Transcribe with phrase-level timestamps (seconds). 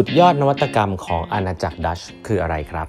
[0.00, 2.88] สุดยอดนวัตกรรมของอาณาจักรดัชคืออะไรครับ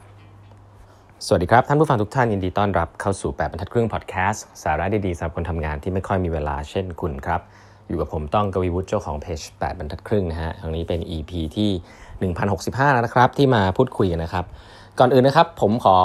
[1.26, 7.42] สวัสดีครับ ท่านผู้ฟังทุกท่านยินดีต้อนรับเข้าสู่ 8บรรทัดครึ่งพอดแคสต์สาระดีๆสำหรับคนทำงานที่ไม่ค่อยมีเวลาเช่นคุณครับ
[7.88, 11.70] อยู่กับผมต้องกวีวุฒิเจ้าของเพจ8บรรทัดครึ่งนะฮะครั้งนี้เป็น EP ที่
[12.32, 14.46] 1065 แล้วนะครับ ที่มาพูดคุยกันนะครับ
[15.00, 15.98] ก่อนอื่นนะครับผมขอ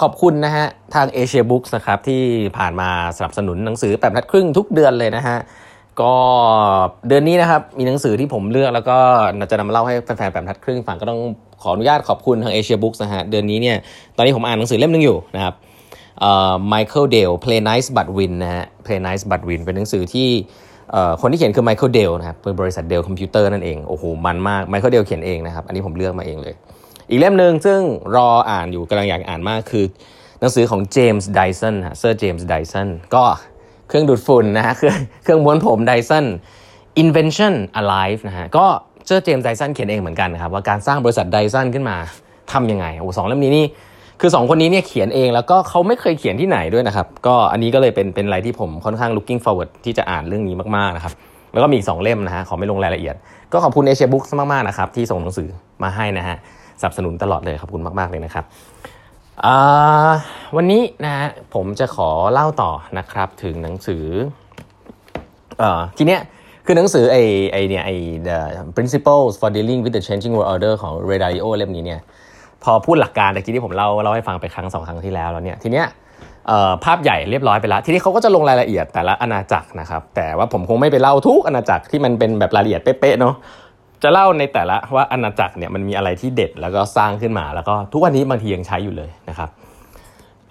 [0.00, 2.22] ขอบคุณนะฮะทาง Asia Books นะครับที่
[2.58, 5.38] ผ่านมาสนับสนุนหนังสือ8บรรทัดครึ่งทุกเดือนเลยนะฮะ
[6.00, 6.14] ก็
[7.08, 8.98] เดือนนี้นะครับ มีหนังสือที่ผมเลือกแล้วก็
[9.50, 11.20] จะนำมาเล่าให้แฟนๆแบบทัดครึ่งฟังก็ต้อง
[11.62, 13.76] ขออนุญาตขอบคุณทางเอเชียบุ๊กนะฮะเดือนนี้เนี่ย
[14.16, 15.54] ตอนนี้ผมอ่านหนังสือเล่มนึงอยู่นะครับ
[16.20, 20.28] เอ่อ Michael Dale Play Nice But Win นะฮะ Play Nice But Win เป็นหนังสือที่
[20.92, 26.54] เอ่อคนที่เขียนคือ Michael Dale นะครับเป็นบริษัท Dell Computer นั่นเองโอ้โหมันมาก Michael Dale เขียนเองนะครับอันนี้ผมเลือกมาเองเลย
[27.10, 27.80] อีกเล่มหนึ่งซึ่ง
[28.16, 29.84] รออ่านอยู่กำลังอยากอ่านมากคือ
[30.40, 33.24] หนังสือของเจมส์ไดสันฮะเซอร์เจมส์ไดสันก็
[33.94, 36.24] เครื่องดูดฝุ่นนะฮะเครื่องเครื่องม้วนผมไดสัน
[37.02, 38.66] Invention Alive นะฮะก็
[39.06, 41.96] เจอเจมส์ไดสันเขียนเองเหมือนกันนะครับว่าการสร้างบริษัทไดสันขึ้นมา
[42.52, 43.66] ทำยังไงโอ้สองเล่มนี้นี่
[44.20, 51.12] คือ 2 คนนี้เนี่ยเขียนเองแล้วก็เขาไม่เคยเขียนที่ไหนด้วยนะครับ ก็อันนี้ก็เลยเป็นเป็นอะไรที่ผมค่อนข้าง looking forward ที่จะอ่านเรื่องนี้มากๆนะครับ
[51.52, 53.14] แล้วก็มีอีก 2 เล่มนะฮะขอไม่ลงรายละเอียด
[53.52, 55.48] ก็ขอบคุณเอเชียบุ๊กมากๆนะครับที่ส่งหนังสือ
[55.82, 56.36] มาให้นะฮะ
[56.80, 58.44] สนับสนุนตลอดเลยขอบคุณมากๆเลยนะครับ
[60.56, 64.04] วันนี้นะฮะผมจะขอเล่าต่อนะครับถึงหนังสือ
[65.98, 66.20] ทีเนี้ย
[66.66, 67.16] คือหนังสือไอ
[67.52, 67.90] ไอเนี่ยไอ
[68.26, 68.38] the
[68.76, 72.00] principles for dealing with the changing world order ของ Ray Dalio เล่มนี้เนี่ย
[72.64, 75.86] พอพูดหลักการตะกี้ที่ผมเล่าเล่าให้ฟังไปครั้งสองครั้งที่แล้วแล้วเนี่ยทีเนี้ย
[76.84, 83.34] ภาพใหญ่เรียบร้อยไปแล้ว ทีนี้เขาก็จะลงรายละเอียดแต่ละอาณาจักรนะครับ แต่ว่าผมคงไม่ไปเล่าทุกอาณาจักรที่มันเป็นแบบรายละเอียดเป๊ะๆเนาะ
[84.04, 89.48] จะเล่าในแต่ละว่าอาณาจักรเนี่ยมันมีอะไรที่เด็ดแล้วก็สร้างขึ้นมา แล้วก็ทุกวันนี้บางทียังใช้อยู่เลยนะครับ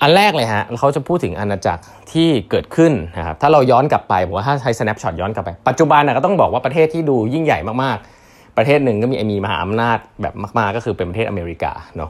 [0.02, 12.10] อันแรกเลยฮะเขาจะพูดถึงอาณาจักรที่เกิดขึ้นนะครับถ้าเราย้อนกลับไปผมว่าถ้าใช้ snapshot ย้อนกลับไป ปัจจุบันนะก็ต้องบอกว่าประเทศที่ดูยิ่งใหญ่มากๆ ประเทศหนึ่งก็มีมีมหาอำนาจแบบมากๆ ก็คือเป็นประเทศอเมริกาเนาะ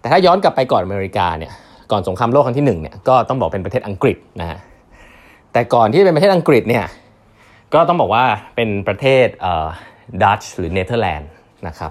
[0.00, 1.52] แต่ถ้าย้อนกลับไปก่อนอเมริกาเนี่ย
[1.92, 4.58] ก่อนสงครามโลกครั้งที่1เนี่ยก็ต้องบอกเป็นประเทศอังกฤษนะฮะ
[5.52, 6.84] แต่ก่อนที่เป็นประเทศอังกฤษเนี่ย
[7.74, 8.24] ก็ต้องบอกว่า
[8.56, 9.66] เป็นประเทศเอ่อ
[10.22, 11.30] ดัตช์หรือเนเธอร์แลนด์
[11.66, 11.90] นะครับ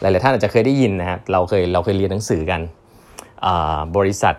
[0.00, 2.60] หลายๆท่านอาจจะเคยได้ยินนะฮะเราเคยเราเคยเรียนหนังสือกัน
[3.96, 4.34] บริษัท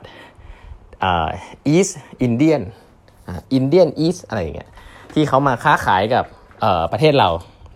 [1.68, 1.90] อีส
[2.22, 2.62] อินเดียน
[3.54, 4.70] อินเดียนอีสอะไรอย่างเงี้ย
[5.14, 6.26] ที่เขามาค้าขายกับ
[6.92, 7.30] ประเทศเรา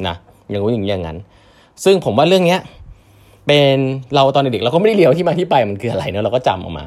[0.08, 0.16] นะ
[0.50, 1.18] อย่างนู้นอย่างนี้อย่างนั้น
[1.84, 2.60] ซึ่งผมว่าเรื่องเนี้ย
[3.48, 3.78] เป็น
[4.16, 6.84] เราตอนเด็กเราก็ไม่ได้เรียนที่มาที่ไปมันคืออะไรเนาะเราก็จำออกมา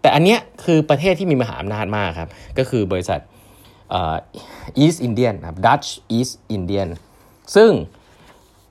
[0.00, 3.20] แต่อันเนี้ยคือประเทศที่มีมหาอำนาจมากครับ ก็คือบริษัท
[4.78, 6.88] อีสอินเดียนครับดัตช์อีสอินเดียน
[7.54, 7.70] ซึ่ง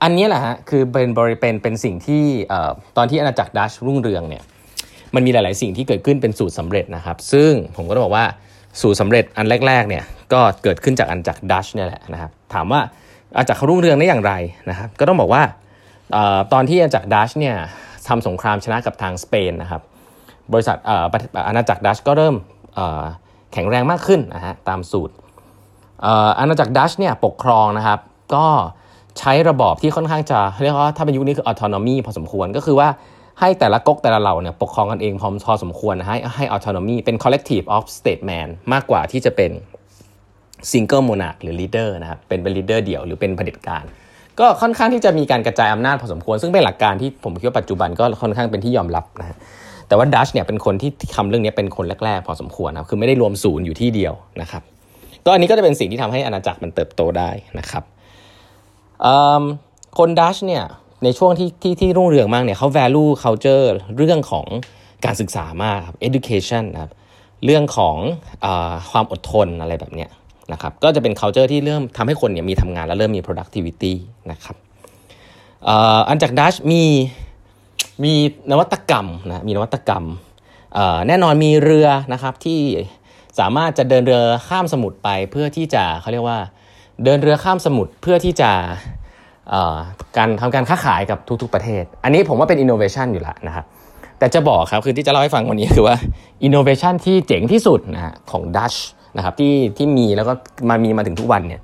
[0.03, 2.23] อันนี้แหละฮะคือเป็นบริเป็นเป็นสิ่งที่
[2.97, 4.43] ตอนที่อาณาจักรดัชรุ่งเรืองเนี่ย
[5.15, 8.25] มันมีหลาย ๆ สิ่งที่เกิดขึ้นเป็นสูตรสำเร็จนะครับ ซึ่งผมก็ต้องบอกว่า
[8.81, 12.81] สูตรสาเร็จอันแรก ๆ เนี่ยก็เกิดขึ้นจากอันจากรดัชเนี่ยแหละนะครับถามว่า
[13.35, 14.33] อาณจากเขารุ่งเรืองได้อย่างไร
[14.69, 15.43] นะครับ ก็ต้องบอกว่า
[16.53, 17.55] ตอนที่อาณาจากรดัชเนี่ย
[18.07, 19.81] ทำสงครามชนะกับทางสเปนนะครับ
[20.53, 20.77] บริษัท
[21.47, 22.35] อาณาจักรดัชก็เริ่ม
[23.53, 25.13] แข็งแรงมากขึ้นนะฮะตามสูตร
[26.39, 27.99] อาณาจักรดัชเนี่ยปกครองนะครับ
[28.35, 28.45] ก็
[29.19, 32.89] ใช้ระบอบที่ค่อนข้างจะเรียกว่าถ้าเป็นยุคนี้คือ autonomy พอสมควรก็คือว่า
[33.39, 39.51] ให้แต่ละก๊กแต่ละเหล่าเนี่ยปกครองกันเองพอพอสมควรนะให้ให้ autonomy เป็น collective of statesman มากกว่าที่จะเป็น
[40.71, 43.83] single monarch หรือ leader นะครับเป็นเป็น leader เดี่ยวหรือเป็นเผด็จการ
[44.39, 49.37] ก็ค่อนข้างที่จะมีการกระจายอำนาจพอสมควร ซึ่งเป็นหลักการที่ผมคิดว่าปัจจุบันก็ค่อนข้างเป็นที่ยอมรับนะ
[49.87, 54.63] แต่ว่าดัชเนี่ยเป็นคนที่ทำเรื่องนี้เป็นคนแรก ๆ พอสมควรนะคือไม่ได้รวมศูนย์อยู่ที่เดียวนะครับ
[55.25, 57.83] ก็อันนี้ก็จะเป็นสิ่งที่ทำให้อาณาจักรมันเติบโตได้นะครับ
[59.97, 60.63] คนดัชเนี่ย
[61.03, 63.65] ในช่วงที่ที่ที่รุ่งเรืองมากเนี่ยเขา value culture
[63.97, 64.45] เรื่องของ
[65.05, 66.91] การศึกษามากครับ education นะครับ
[67.45, 67.95] เรื่องของ
[68.45, 68.47] อ
[68.91, 70.09] ความอดทนอะไรแบบเนี้ย
[70.53, 73.93] นะครับก็จะเป็น culture ที่เริ่มทำให้คนเนี่ยมีทำงานแล้วเริ่มมี productivity
[74.31, 74.55] นะครับ
[76.07, 76.83] อันจากดัชมี
[78.03, 78.13] มี
[78.51, 80.05] นวัตกรรมนะมีนวัตกรรม
[81.07, 82.59] แน่นอนมีเรือนะครับที่
[83.39, 86.39] สามารถจะเดินเรือข้ามสมุทรไปเพื่อที่จะเขาเรียกว่า
[87.03, 88.51] เดินเรือข้ามสมุทรเพื่อที่จะ
[90.17, 93.65] การทำการค้าขายกับทุกๆประเทศ อันนี้ผมว่าเป็น innovation อยู่แล้วนะครับ
[94.19, 95.95] แต่จะบอกครับคือที่จะเล่าให้ฟังวันนี้คือว่า
[96.43, 98.75] innovation ที่เจ๋งที่สุดนะฮะของดัตช์
[99.17, 100.33] นะครับที่ที่มีแล้วก็
[100.69, 101.61] มามีมาถึงทุกวันเนี่ย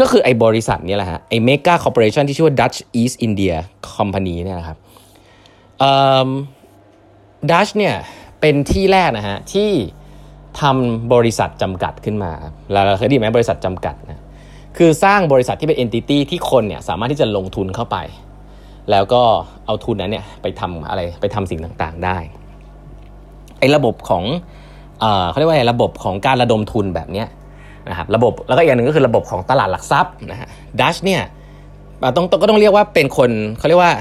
[0.00, 3.54] ก็คือไอ้บริษัทนี้แหละฮะไอ้ mega corporation ที่ชื่อว่า Dutch East India
[3.96, 4.76] Company เนี่ยนะครับ
[7.50, 7.94] ดัชเนี่ย
[8.40, 9.70] เป็นที่แรกนะฮะที่
[10.60, 12.32] ทำบริษัทจำกัดขึ้นมา
[12.72, 14.22] เราเคยได้ยินไหมบริษัทจำกัดนะ
[14.78, 17.96] คือสร้างบริษัทที่เป็นเอนติตี้ที่คนเนี่ยสามารถที่จะลงทุนเข้าไป
[18.90, 19.22] แล้วก็
[19.66, 22.18] เอาทุนนั้นเนี่ยไปทำอะไรไปทำสิ่งต่างๆได้
[23.58, 24.24] ไอ้ระบบของ
[25.30, 27.24] เขาเรียกว่าระบบของการระดมทุนแบบนี้
[27.88, 30.48] นะครับระบบแล้วก็อีกอย่างหนึ่งก็คือระบบของตลาดหลักทรัพย์นะฮะ
[30.80, 31.22] ดัชเนี่ย
[32.16, 33.92] ต้องก็ต้องเรียกว่าเป็นคนเขาเรียกว่า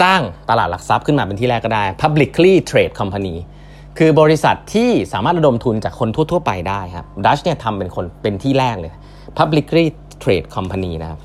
[0.00, 0.20] สร้าง
[0.50, 3.34] ตลาดหลักทรัพย์ขึ้นมาเป็นที่แรกก็ได้ publicly trade company
[3.98, 8.92] คือบริษัทที่สามารถระดมทุนจากคนทั่ว ๆ ไปได้ครับดัชเนี่ยทำเป็นคนเป็นที่แรกเลย
[9.38, 9.84] publicly
[10.22, 11.20] trade company นะครับ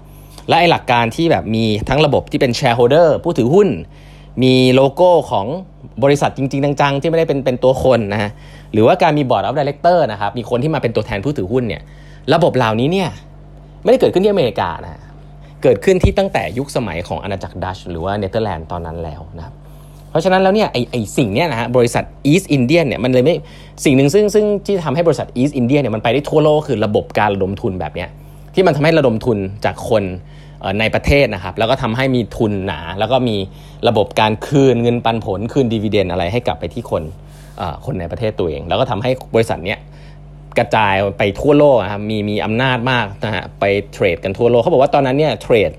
[0.49, 3.67] และไอหลักการที่แบบมีทั้งระบบที่เป็น shareholder ผู้ถือหุ้น
[4.43, 5.45] มีโลโก้ของ
[6.03, 8.31] บริษัทจริง ๆ จัง ๆ ที่ไม่ได้เป็นเป็นตัวคนนะฮะ
[8.73, 11.81] หรือว่าการมี board of director นะครับมีคนที่มาเป็นตัวแทนผู้ถือหุ้นเนี่ย
[12.33, 13.09] ระบบเหล่านี้เนี่ย
[13.83, 15.01] ไม่ได้เกิดขึ้นที่อเมริกานะ
[15.63, 19.53] เกิดขึ้นที่ตั้งแต่ยุคสมัยของอาณาจักรดัชหรือว่าเนเธอร์แลนด์ตอนนั้นแล้วนะครับ
[20.09, 23.35] เพราะฉะนั้นแล้วเนี่ยไอไอสิ่งเนี้ยนะฮะบริษัท East Indian เนี่ยมันเลยไม่
[23.85, 28.09] สิ่งหนึ่งซึ่งซึ่งที่ทำให้บริษัท East Indian เนี่ยมันไปได้ทั่วโลกคือระบบการระดมทุนแบบเนี้ย
[28.53, 30.03] ที่มันทำให้ระดมทุนจากคน
[30.79, 33.35] ในประเทศนะครับ แล้วก็ทำให้มีทุนหนา แล้วก็มี
[33.87, 37.03] ระบบการคืนเงินปันผลคืนดีเวเดนอะไรให้กลับไปที่คน
[37.85, 39.79] คนในประเทศตัวเอง แล้วก็ทำให้บริษัทเนี้ย
[40.57, 45.71] กระจายไปทั่วโลกครับมีมีอำนาจมากนะฮะไป trade กันทั่วโลกเขาบอกว่าตอนนั้นเนี่ย trade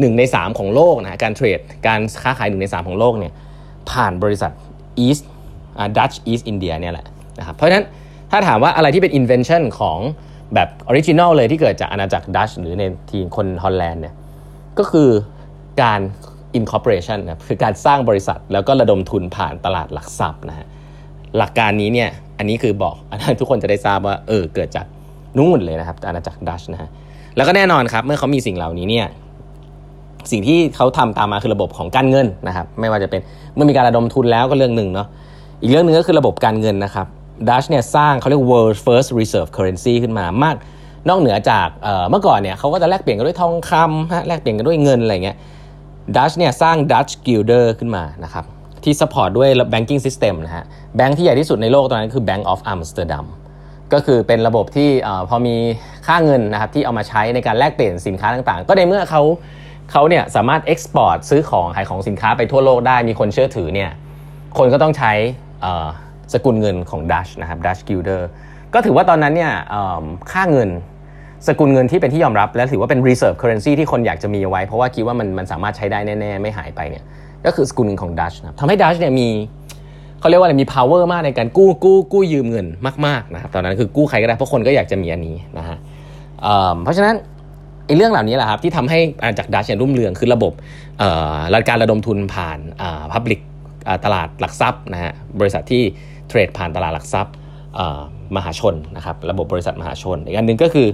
[0.00, 3.32] หนึ่งใน3ของโลกนะการ trade การค้าขายหนึ่งใน3ของโลกเนี่ย
[3.90, 4.52] ผ่านบริษัท
[5.06, 5.24] East
[5.96, 7.06] Dutch East India เนี่ยแหละ
[7.38, 7.84] นะครับเพราะฉะนั้น
[8.30, 9.98] ถ้าถามว่าอะไรที่เป็น invention ของ
[10.54, 14.14] แบบ original เลยที่เกิดจากอาณาจักรดัตช์หรือในทีมคนฮอลแลนด์เนี่ย
[14.78, 15.08] ก็คือ
[15.82, 16.00] การ
[16.58, 20.66] incorporation นะคือการสร้างบริษัทแล้วก็ระดมทุนผ่านตลาดหลักทรัพย์นะฮะ
[21.38, 22.08] หลักการนี้เนี่ย
[22.38, 24.86] อันนี้คือบอกอันนั้นทุกคนจะได้ทราบว่าเออเกิดจาก
[25.38, 26.88] นู่นเลยนะครับอาณาจักรดัชนะฮะ
[27.36, 29.06] แล้วก็แน่นอนครับเมื่อเขามีสิ่งเหล่านี้เนี่ย
[30.30, 33.20] สิ่งที่เขาทำตามมาคือระบบของการเงินนะครับไม่ว่าจะเป็น
[33.54, 35.08] เมื่อมีการระดมทุนแล้วก็เรื่องหนึ่งเนาะ
[35.62, 37.06] อีกเรื่องหนึ่งก็คือระบบการเงินนะครับ
[37.48, 40.56] ดัชเนี่ยสร้างเขาเรียก world first reserve currency ขึ้นมามาก
[41.08, 41.68] นอกเหนือจาก
[42.10, 45.36] เมื่อก่อนเนี่ยเขาก็จะแลกเปลี่ยนกันด้วยทองคำแลกเปลี่ยนกันด้วยเงินอะไรเงี้ย
[46.16, 48.44] ดัชเนี่ยสร้าง Dutch Guilder ขึ้นมานะครับ
[48.84, 50.64] ที่ support ด้วย banking system นะฮะ
[50.96, 53.26] แบงก์ที่ใหญ่ที่สุดในโลกตอนนั้นคือ Bank of Amsterdam
[53.92, 54.90] ก็คือเป็นระบบที่
[55.28, 55.56] พอมี
[56.06, 59.22] ค่าเงินนะครับที่เอามาใช้ในการแลกเปลี่ยนสินค้าต่างๆ ก็ในเมื่อเขา
[59.92, 63.90] เขาเนี่ยสามารถ export ซื้อของขายของสินค้าไปทั่วโลกได้มีคนเชื่อถือเนี่ย
[64.58, 65.12] คนก็ต้องใช้
[66.32, 68.28] สกุลเงินของดัตช์นะครับ Dutch guilder
[68.74, 69.52] ก็ถือว่าตอนนั้นเนี่ย
[70.32, 70.70] ค่าเงิน
[71.46, 77.04] สกุลเงินที่เป็นที่ยอมรับ และถือว่าเป็น reserve currency ที่คนอยากจะมีเอาไว้ เพราะว่าคิดว่ามันมันสามารถใช้ได้แน่ๆ ไม่หายไปเนี่ย
[77.46, 79.28] ก็คือสกุลเงินของดัชนะทำให้ดัชเนี่ยมี
[80.20, 82.66] เขาเรียกว่าอะไรมี power มากในการกู้กู้กู้ยืมเงิน
[83.06, 85.76] มากๆนะครับตอนนั้นคือกู้ใครก็ได้เพราะคนก็อยากจะมีอันนี้นะฮะ
[86.84, 87.14] เพราะฉะนั้น
[87.86, 90.52] ไอ้เรื่องเหล่านี้แหละครับที่ทำให้อาจากดัชเนี่ยรุ่มเรืองคือระบบ
[91.68, 92.58] การระดมทุนผ่าน
[93.12, 93.40] public
[94.04, 95.82] ตลาดหลักทรัพย์นะฮะบริษัทที่
[96.30, 97.34] เทรดผ่านตลาดหลักทรัพย์
[98.36, 100.88] มหาชนนะครับระบบบริษัทมหาชน อีกอันหนึ่งก็คือ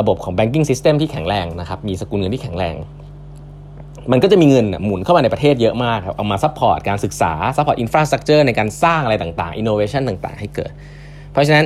[0.00, 2.74] ระบบของ banking system ที่แข็งแรงนะครับมีสกุลเงินที่แข็งแรง
[4.12, 10.70] มันก็จะมีเงินหมุนเข้ามาในประเทศเยอะมากครับเอามา support การศึกษา support infrastructure ในการสร้างอะไรต่างๆอินโนเวชันต่างๆ ให้เกิด
[11.32, 11.64] เพราะฉะนั้น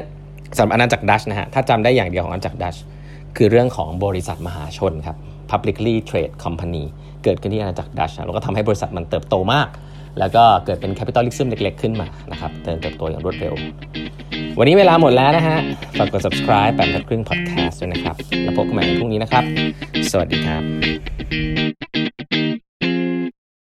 [0.56, 2.76] สำหรับอาณาจักรดัตช์นะฮะถ้าจำได้อย่างเดียวของอาณาจักรดัตช์
[3.36, 5.16] คือเรื่องของบริษัทมหาชนครับ
[5.50, 6.84] publicly trade company
[7.24, 9.68] เกิดขึ้นที่อาณาจักรดัตช์แล้วก็ทำให้บริษัทมันเติบโตมาก
[10.18, 13.54] แล้วก็เกิดเป็น capitalism เล็กๆ ขึ้นมานะครับเติบโตอย่างรวดเร็ว
[14.58, 15.58] วันนี้เวลาหมดแล้วนะฮะ
[15.98, 19.44] ฝากกด subscribe แปดบรรทัดครึ่ง podcast ด้วยนะครับ แล้วพบกันใหม่ในพรุ่งนี้นะครับ
[20.10, 21.89] สวัสดีครับ